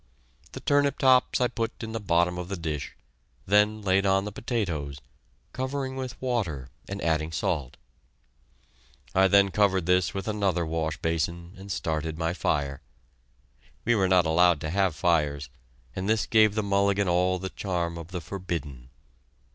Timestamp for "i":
1.39-1.47, 9.13-9.27